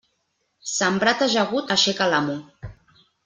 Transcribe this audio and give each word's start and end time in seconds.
Sembrat 0.69 1.21
ajagut 1.27 1.75
aixeca 1.77 2.09
l'amo. 2.13 2.39